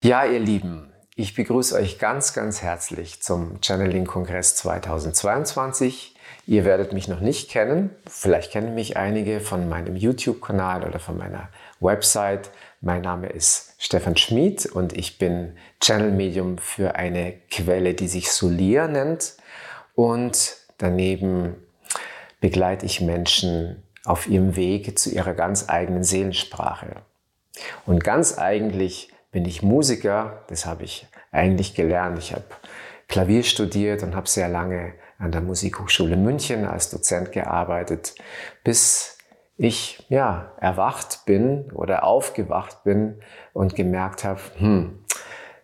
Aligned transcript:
Ja, 0.00 0.24
ihr 0.24 0.38
Lieben, 0.38 0.92
ich 1.16 1.34
begrüße 1.34 1.74
euch 1.74 1.98
ganz, 1.98 2.32
ganz 2.32 2.62
herzlich 2.62 3.20
zum 3.20 3.60
Channeling-Kongress 3.60 4.54
2022. 4.54 6.14
Ihr 6.46 6.64
werdet 6.64 6.92
mich 6.92 7.08
noch 7.08 7.18
nicht 7.18 7.50
kennen. 7.50 7.90
Vielleicht 8.08 8.52
kennen 8.52 8.76
mich 8.76 8.96
einige 8.96 9.40
von 9.40 9.68
meinem 9.68 9.96
YouTube-Kanal 9.96 10.84
oder 10.84 11.00
von 11.00 11.16
meiner 11.16 11.48
Website. 11.80 12.52
Mein 12.80 13.02
Name 13.02 13.28
ist 13.28 13.74
Stefan 13.78 14.16
Schmid 14.16 14.66
und 14.66 14.92
ich 14.92 15.18
bin 15.18 15.56
Channel-Medium 15.80 16.58
für 16.58 16.94
eine 16.94 17.34
Quelle, 17.50 17.94
die 17.94 18.06
sich 18.06 18.30
Solir 18.30 18.86
nennt. 18.86 19.34
Und 19.96 20.58
daneben 20.78 21.56
begleite 22.40 22.86
ich 22.86 23.00
Menschen 23.00 23.82
auf 24.04 24.28
ihrem 24.28 24.54
Weg 24.54 24.96
zu 24.96 25.10
ihrer 25.10 25.34
ganz 25.34 25.68
eigenen 25.68 26.04
Seelensprache. 26.04 27.02
Und 27.84 28.04
ganz 28.04 28.38
eigentlich 28.38 29.10
bin 29.30 29.44
ich 29.44 29.62
Musiker, 29.62 30.44
das 30.48 30.66
habe 30.66 30.84
ich 30.84 31.06
eigentlich 31.30 31.74
gelernt. 31.74 32.18
Ich 32.18 32.32
habe 32.32 32.44
Klavier 33.08 33.42
studiert 33.42 34.02
und 34.02 34.14
habe 34.14 34.28
sehr 34.28 34.48
lange 34.48 34.94
an 35.18 35.32
der 35.32 35.40
Musikhochschule 35.40 36.16
München 36.16 36.64
als 36.64 36.90
Dozent 36.90 37.32
gearbeitet, 37.32 38.14
bis 38.64 39.18
ich 39.56 40.06
ja 40.08 40.52
erwacht 40.60 41.26
bin 41.26 41.72
oder 41.72 42.04
aufgewacht 42.04 42.84
bin 42.84 43.20
und 43.52 43.74
gemerkt 43.74 44.24
habe, 44.24 44.40
hm, 44.58 45.04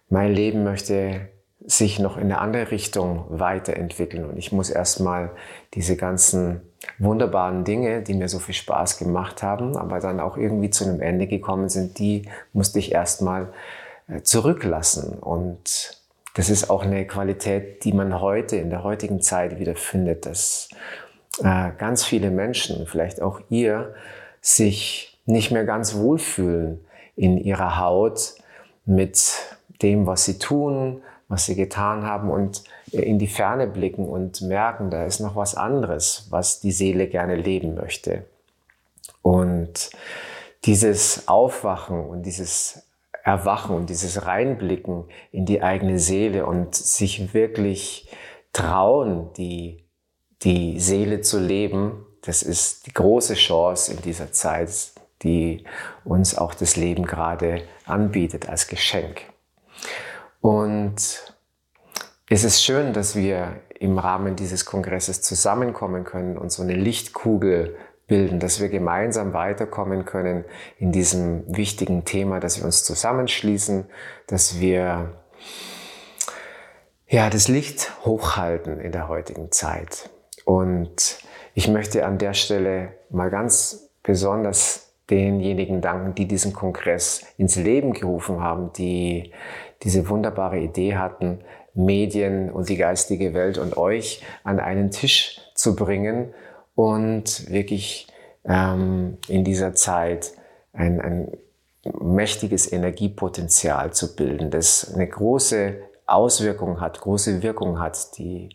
mein 0.08 0.32
Leben 0.32 0.64
möchte 0.64 1.28
sich 1.66 1.98
noch 1.98 2.16
in 2.16 2.24
eine 2.24 2.38
andere 2.38 2.70
Richtung 2.70 3.24
weiterentwickeln 3.28 4.26
und 4.26 4.36
ich 4.36 4.52
muss 4.52 4.68
erstmal 4.68 5.30
diese 5.72 5.96
ganzen 5.96 6.60
wunderbaren 6.98 7.64
Dinge, 7.64 8.02
die 8.02 8.14
mir 8.14 8.28
so 8.28 8.38
viel 8.38 8.54
Spaß 8.54 8.98
gemacht 8.98 9.42
haben, 9.42 9.76
aber 9.76 10.00
dann 10.00 10.20
auch 10.20 10.36
irgendwie 10.36 10.70
zu 10.70 10.84
einem 10.84 11.00
Ende 11.00 11.26
gekommen 11.26 11.68
sind, 11.68 11.98
die 11.98 12.28
musste 12.52 12.78
ich 12.78 12.92
erstmal 12.92 13.52
äh, 14.08 14.20
zurücklassen. 14.20 15.18
Und 15.18 16.02
das 16.34 16.50
ist 16.50 16.68
auch 16.68 16.82
eine 16.82 17.06
Qualität, 17.06 17.84
die 17.84 17.92
man 17.92 18.20
heute, 18.20 18.56
in 18.56 18.68
der 18.68 18.82
heutigen 18.82 19.22
Zeit 19.22 19.58
wieder 19.58 19.76
findet, 19.76 20.26
dass 20.26 20.68
äh, 21.42 21.70
ganz 21.78 22.04
viele 22.04 22.30
Menschen, 22.30 22.86
vielleicht 22.86 23.22
auch 23.22 23.40
ihr, 23.48 23.94
sich 24.40 25.18
nicht 25.26 25.50
mehr 25.50 25.64
ganz 25.64 25.94
wohlfühlen 25.94 26.84
in 27.16 27.38
ihrer 27.38 27.78
Haut 27.78 28.34
mit 28.84 29.32
dem, 29.80 30.06
was 30.06 30.26
sie 30.26 30.38
tun, 30.38 31.02
was 31.28 31.46
sie 31.46 31.54
getan 31.54 32.04
haben 32.04 32.30
und 32.30 32.64
in 32.90 33.18
die 33.18 33.26
Ferne 33.26 33.66
blicken 33.66 34.08
und 34.08 34.42
merken, 34.42 34.90
da 34.90 35.04
ist 35.04 35.20
noch 35.20 35.36
was 35.36 35.54
anderes, 35.54 36.26
was 36.30 36.60
die 36.60 36.72
Seele 36.72 37.08
gerne 37.08 37.36
leben 37.36 37.74
möchte. 37.74 38.24
Und 39.22 39.90
dieses 40.64 41.28
Aufwachen 41.28 42.06
und 42.06 42.22
dieses 42.22 42.86
Erwachen 43.22 43.74
und 43.74 43.88
dieses 43.88 44.26
Reinblicken 44.26 45.04
in 45.32 45.46
die 45.46 45.62
eigene 45.62 45.98
Seele 45.98 46.44
und 46.44 46.74
sich 46.74 47.32
wirklich 47.32 48.10
trauen, 48.52 49.32
die, 49.36 49.84
die 50.42 50.78
Seele 50.78 51.22
zu 51.22 51.40
leben, 51.40 52.06
das 52.22 52.42
ist 52.42 52.86
die 52.86 52.92
große 52.92 53.34
Chance 53.34 53.92
in 53.92 54.02
dieser 54.02 54.32
Zeit, 54.32 54.92
die 55.22 55.64
uns 56.04 56.36
auch 56.36 56.54
das 56.54 56.76
Leben 56.76 57.06
gerade 57.06 57.62
anbietet 57.86 58.48
als 58.48 58.68
Geschenk. 58.68 59.22
Und 60.44 60.96
es 62.28 62.44
ist 62.44 62.62
schön, 62.62 62.92
dass 62.92 63.16
wir 63.16 63.62
im 63.80 63.96
Rahmen 63.96 64.36
dieses 64.36 64.66
Kongresses 64.66 65.22
zusammenkommen 65.22 66.04
können 66.04 66.36
und 66.36 66.52
so 66.52 66.62
eine 66.62 66.74
Lichtkugel 66.74 67.78
bilden, 68.06 68.40
dass 68.40 68.60
wir 68.60 68.68
gemeinsam 68.68 69.32
weiterkommen 69.32 70.04
können 70.04 70.44
in 70.78 70.92
diesem 70.92 71.44
wichtigen 71.56 72.04
Thema, 72.04 72.40
dass 72.40 72.58
wir 72.58 72.66
uns 72.66 72.84
zusammenschließen, 72.84 73.86
dass 74.26 74.60
wir 74.60 75.14
ja, 77.08 77.30
das 77.30 77.48
Licht 77.48 78.04
hochhalten 78.04 78.80
in 78.80 78.92
der 78.92 79.08
heutigen 79.08 79.50
Zeit. 79.50 80.10
Und 80.44 81.20
ich 81.54 81.68
möchte 81.68 82.04
an 82.04 82.18
der 82.18 82.34
Stelle 82.34 82.92
mal 83.08 83.30
ganz 83.30 83.88
besonders 84.02 84.83
denjenigen 85.10 85.80
danken, 85.80 86.14
die 86.14 86.26
diesen 86.26 86.52
Kongress 86.52 87.26
ins 87.36 87.56
Leben 87.56 87.92
gerufen 87.92 88.40
haben, 88.40 88.72
die 88.72 89.32
diese 89.82 90.08
wunderbare 90.08 90.58
Idee 90.58 90.96
hatten, 90.96 91.40
Medien 91.74 92.50
und 92.50 92.68
die 92.68 92.76
geistige 92.76 93.34
Welt 93.34 93.58
und 93.58 93.76
euch 93.76 94.22
an 94.44 94.60
einen 94.60 94.90
Tisch 94.90 95.40
zu 95.54 95.76
bringen 95.76 96.32
und 96.74 97.50
wirklich 97.50 98.06
ähm, 98.44 99.18
in 99.28 99.44
dieser 99.44 99.74
Zeit 99.74 100.32
ein, 100.72 101.00
ein 101.00 101.32
mächtiges 102.00 102.70
Energiepotenzial 102.70 103.92
zu 103.92 104.16
bilden, 104.16 104.50
das 104.50 104.94
eine 104.94 105.06
große 105.06 105.76
Auswirkung 106.06 106.80
hat, 106.80 107.00
große 107.00 107.42
Wirkung 107.42 107.80
hat, 107.80 108.16
die 108.18 108.50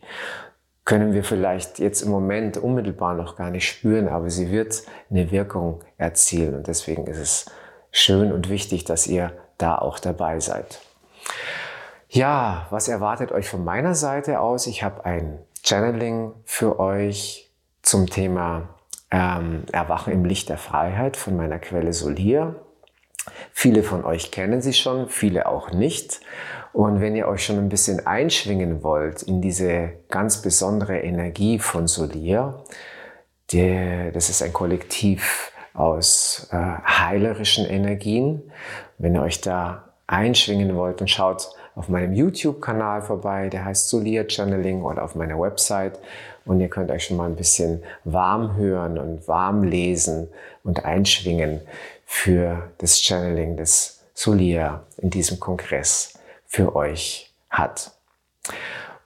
können 0.90 1.14
wir 1.14 1.24
vielleicht 1.24 1.78
jetzt 1.78 2.02
im 2.02 2.10
Moment 2.10 2.58
unmittelbar 2.58 3.14
noch 3.14 3.36
gar 3.36 3.52
nicht 3.52 3.70
spüren, 3.70 4.08
aber 4.08 4.32
sie 4.32 4.50
wird 4.50 4.82
eine 5.12 5.30
Wirkung 5.30 5.84
erzielen 6.00 6.56
und 6.56 6.66
deswegen 6.66 7.06
ist 7.06 7.20
es 7.20 7.46
schön 7.92 8.32
und 8.32 8.50
wichtig, 8.50 8.86
dass 8.86 9.06
ihr 9.06 9.32
da 9.60 9.78
auch 9.78 10.00
dabei 10.00 10.40
seid. 10.40 10.82
Ja, 12.08 12.66
was 12.72 12.88
erwartet 12.88 13.32
euch 13.32 13.48
von 13.48 13.64
meiner 13.64 13.94
Seite 13.94 14.40
aus? 14.40 14.66
Ich 14.66 14.82
habe 14.82 15.06
ein 15.06 15.38
Channeling 15.64 16.34
für 16.44 16.80
euch 16.80 17.52
zum 17.84 18.08
Thema 18.08 18.70
ähm, 19.12 19.66
Erwachen 19.72 20.12
im 20.12 20.26
Licht 20.26 20.50
der 20.50 20.58
Freiheit 20.58 21.18
von 21.18 21.38
meiner 21.38 21.60
Quelle 21.60 21.94
Solir. 21.94 22.56
Viele 23.52 23.84
von 23.84 24.06
euch 24.06 24.32
kennen 24.32 24.62
sie 24.62 24.74
schon, 24.74 25.10
viele 25.10 25.48
auch 25.48 25.72
nicht. 25.72 26.22
Und 26.72 27.02
wenn 27.02 27.16
ihr 27.16 27.28
euch 27.28 27.46
schon 27.46 27.58
ein 27.58 27.70
bisschen 27.70 28.06
einschwingen 28.06 28.84
wollt 28.84 29.24
in 29.24 29.42
diese 29.42 29.94
ganz 30.10 30.42
besondere 30.42 31.00
Energie 31.00 31.60
von 31.60 31.88
Solir, 31.88 32.64
die, 33.52 34.12
das 34.14 34.30
ist 34.30 34.44
ein 34.44 34.54
Kollektiv 34.54 35.52
aus 35.74 36.48
äh, 36.52 36.58
heilerischen 36.58 37.66
Energien. 37.66 38.52
Wenn 38.98 39.16
ihr 39.16 39.22
euch 39.22 39.42
da 39.42 39.89
einschwingen 40.10 40.76
wollt, 40.76 41.00
dann 41.02 41.08
schaut 41.08 41.50
auf 41.76 41.88
meinem 41.88 42.14
YouTube-Kanal 42.14 43.02
vorbei, 43.02 43.48
der 43.50 43.64
heißt 43.66 43.90
Solia 43.90 44.26
Channeling 44.28 44.82
oder 44.82 45.04
auf 45.04 45.16
meiner 45.16 45.40
Website 45.40 46.00
und 46.46 46.60
ihr 46.60 46.68
könnt 46.68 46.92
euch 46.92 47.06
schon 47.06 47.18
mal 47.18 47.30
ein 47.30 47.36
bisschen 47.36 47.84
warm 48.04 48.56
hören 48.56 48.98
und 48.98 49.28
warm 49.28 49.64
lesen 49.64 50.28
und 50.64 50.84
einschwingen 50.84 51.62
für 52.06 52.70
das 52.80 53.00
Channeling, 53.00 53.56
das 53.56 54.04
Solia 54.14 54.84
in 54.98 55.10
diesem 55.10 55.40
Kongress 55.40 56.20
für 56.46 56.76
euch 56.76 57.32
hat. 57.50 57.92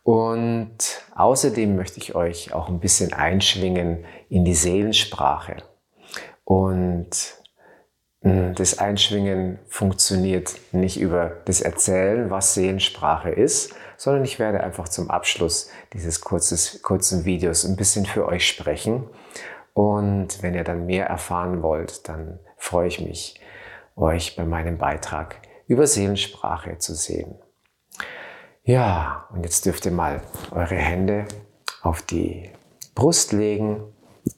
Und 0.03 0.77
außerdem 1.15 1.75
möchte 1.75 1.99
ich 1.99 2.15
euch 2.15 2.53
auch 2.53 2.69
ein 2.69 2.79
bisschen 2.79 3.13
einschwingen 3.13 4.05
in 4.29 4.45
die 4.45 4.55
Seelensprache. 4.55 5.57
Und 6.43 7.09
das 8.23 8.79
Einschwingen 8.79 9.59
funktioniert 9.67 10.55
nicht 10.71 10.97
über 10.97 11.41
das 11.43 11.59
Erzählen, 11.59 12.29
was 12.29 12.53
Seelensprache 12.53 13.29
ist, 13.29 13.75
sondern 13.97 14.23
ich 14.23 14.39
werde 14.39 14.63
einfach 14.63 14.87
zum 14.87 15.11
Abschluss 15.11 15.69
dieses 15.91 16.21
kurzes, 16.21 16.81
kurzen 16.81 17.25
Videos 17.25 17.65
ein 17.65 17.75
bisschen 17.75 18.05
für 18.05 18.25
euch 18.25 18.47
sprechen. 18.47 19.09
Und 19.73 20.41
wenn 20.41 20.53
ihr 20.53 20.63
dann 20.63 20.85
mehr 20.85 21.07
erfahren 21.07 21.61
wollt, 21.63 22.07
dann 22.07 22.39
freue 22.55 22.87
ich 22.87 23.01
mich, 23.01 23.41
euch 23.97 24.37
bei 24.37 24.45
meinem 24.45 24.77
Beitrag 24.77 25.37
über 25.67 25.85
Seelensprache 25.85 26.77
zu 26.77 26.95
sehen. 26.95 27.35
Ja, 28.63 29.27
und 29.33 29.43
jetzt 29.43 29.65
dürft 29.65 29.85
ihr 29.85 29.91
mal 29.91 30.21
eure 30.51 30.75
Hände 30.75 31.25
auf 31.81 32.01
die 32.01 32.49
Brust 32.95 33.33
legen, 33.33 33.83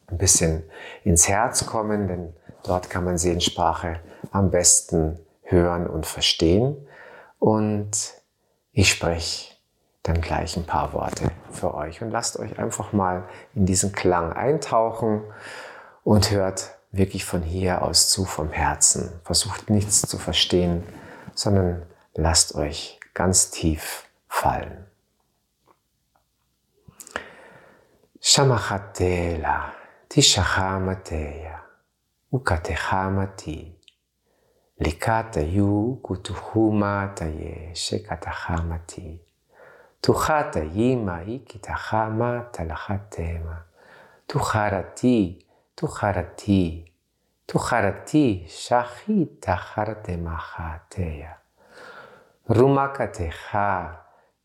ein 0.07 0.17
bisschen 0.17 0.63
ins 1.03 1.28
Herz 1.29 1.67
kommen, 1.67 2.07
denn 2.07 2.34
Dort 2.66 2.90
kann 2.90 3.03
man 3.03 3.18
Seelensprache 3.18 4.00
am 4.31 4.50
besten 4.50 5.20
hören 5.44 5.88
und 5.88 6.06
verstehen. 6.06 6.76
Und 7.38 7.92
ich 8.72 8.90
spreche 8.90 9.53
dann 10.02 10.22
gleich 10.22 10.58
ein 10.58 10.66
paar 10.66 10.94
Worte 10.94 11.32
für 11.52 11.73
euch 11.76 12.02
und 12.02 12.09
lasst 12.09 12.40
euch 12.40 12.58
einfach 12.59 12.91
mal 12.91 13.28
in 13.53 13.66
diesen 13.66 13.91
Klang 13.91 14.34
eintauchen 14.34 15.23
und 16.03 16.32
hört 16.32 16.76
wirklich 16.91 17.26
von 17.26 17.41
hier 17.41 17.82
aus 17.82 18.09
zu 18.09 18.26
vom 18.26 18.52
Herzen. 18.52 19.20
Versucht 19.23 19.70
nichts 19.70 20.02
zu 20.02 20.18
verstehen, 20.18 20.84
sondern 21.34 21.84
lasst 22.14 22.56
euch 22.56 23.00
ganz 23.14 23.52
tief 23.52 24.08
fallen. 24.28 24.85
Shamachatela, 28.22 29.73
Tishachamateya. 30.09 31.65
ukatehama 32.35 33.28
Likata 34.79 35.41
yu 35.41 35.99
kutuhuma 36.03 37.11
taye 37.16 37.72
shekatahama 37.76 38.79
ti. 38.79 39.20
Tuhata 40.02 40.59
yima 40.64 41.23
ikitahama 41.23 42.47
talahatema. 42.52 43.64
Tuharati, 44.28 45.46
tuharati, 45.76 46.91
tuharati 47.46 48.46
shahi 48.47 49.26
taharatema 49.26 50.32
hateya. 50.35 51.37
Rumakateha 52.49 53.97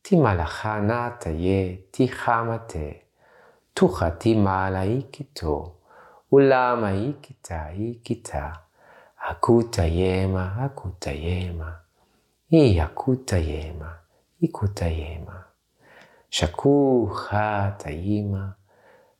timalahana 0.03 1.11
taye 1.11 1.77
tihamate. 1.91 3.03
Tuhati 3.75 4.35
malaikito. 4.35 5.80
Ulama 6.31 6.93
ikita, 6.93 7.73
ikita. 7.73 8.61
Akuta 9.29 9.85
yema, 9.85 10.57
akuta 10.57 11.11
yema. 11.13 11.81
I 12.51 12.81
akuta 12.81 13.39
yema, 13.39 13.99
ikuta 14.41 14.87
yema. 14.87 15.45
Shaku 16.31 17.07
ha 17.07 17.75
tayima. 17.79 18.55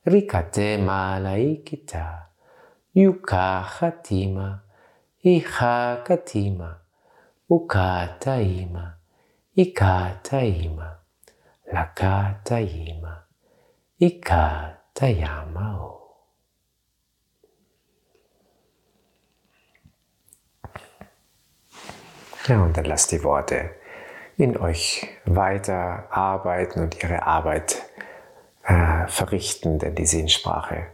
Rikatema 0.05 1.19
la 1.19 1.39
ikita. 1.39 2.27
Yuka 2.95 3.61
hatima. 3.61 4.61
Iha 5.23 5.97
katima. 6.05 6.77
Ukata 7.51 8.41
ima. 8.43 8.95
Ikata 9.57 10.45
ima. 10.45 10.97
Lakata 11.73 12.61
ima. 12.61 13.23
Ikata 13.99 15.09
yama 15.09 15.81
o. 15.83 16.00
Ja, 22.47 22.63
und 22.63 22.77
dann 22.77 22.87
lasst 22.87 23.13
die 23.13 23.23
Worte 23.23 23.71
in 24.37 24.57
euch 24.57 25.07
weiter 25.27 26.07
arbeiten 26.11 26.81
und 26.81 27.03
ihre 27.03 27.27
Arbeit 27.27 27.83
äh, 28.65 29.07
verrichten, 29.09 29.79
denn 29.79 29.95
die 29.95 30.07
Sehensprache, 30.07 30.87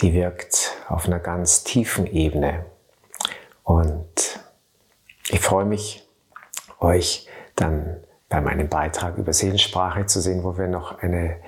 die 0.00 0.12
wirkt 0.12 0.76
auf 0.88 1.06
einer 1.06 1.18
ganz 1.18 1.64
tiefen 1.64 2.06
Ebene. 2.06 2.64
Und 3.64 4.38
ich 5.28 5.40
freue 5.40 5.64
mich, 5.64 6.08
euch 6.78 7.28
dann 7.56 8.04
bei 8.28 8.40
meinem 8.40 8.68
Beitrag 8.68 9.18
über 9.18 9.32
Seelensprache 9.32 10.06
zu 10.06 10.20
sehen, 10.20 10.44
wo 10.44 10.56
wir 10.56 10.68
noch 10.68 11.00
eine 11.00 11.40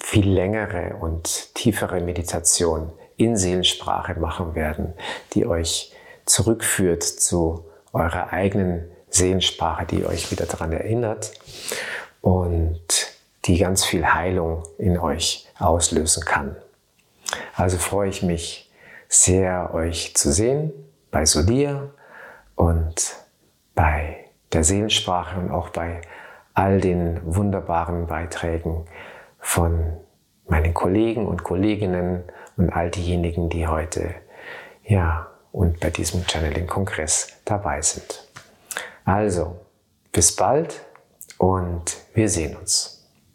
viel 0.00 0.28
längere 0.30 0.96
und 0.96 1.54
tiefere 1.54 2.00
Meditation 2.00 2.92
in 3.16 3.36
Seelensprache 3.36 4.14
machen 4.20 4.54
werden, 4.54 4.94
die 5.32 5.46
euch 5.46 5.92
zurückführt 6.26 7.02
zu 7.02 7.66
eurer 7.96 8.32
eigenen 8.32 8.90
Seelensprache, 9.08 9.86
die 9.86 10.04
euch 10.04 10.30
wieder 10.30 10.46
daran 10.46 10.72
erinnert 10.72 11.32
und 12.20 12.80
die 13.44 13.58
ganz 13.58 13.84
viel 13.84 14.06
Heilung 14.06 14.62
in 14.78 14.98
euch 14.98 15.48
auslösen 15.58 16.24
kann. 16.24 16.56
Also 17.54 17.78
freue 17.78 18.08
ich 18.08 18.22
mich 18.22 18.70
sehr, 19.08 19.72
euch 19.72 20.14
zu 20.14 20.32
sehen 20.32 20.72
bei 21.10 21.24
Solia 21.24 21.90
und 22.54 23.16
bei 23.74 24.24
der 24.52 24.64
Seelensprache 24.64 25.38
und 25.38 25.50
auch 25.50 25.70
bei 25.70 26.00
all 26.54 26.80
den 26.80 27.20
wunderbaren 27.24 28.06
Beiträgen 28.06 28.86
von 29.38 29.96
meinen 30.48 30.74
Kollegen 30.74 31.26
und 31.26 31.44
Kolleginnen 31.44 32.24
und 32.56 32.70
all 32.70 32.90
diejenigen, 32.90 33.48
die 33.48 33.66
heute 33.66 34.14
ja 34.84 35.28
und 35.56 35.80
bei 35.80 35.88
diesem 35.88 36.22
Channeling-Kongress 36.28 37.28
dabei 37.46 37.80
sind. 37.80 38.28
Also, 39.06 39.58
bis 40.12 40.36
bald 40.36 40.82
und 41.38 41.96
wir 42.12 42.28
sehen 42.28 42.56
uns. 42.56 42.95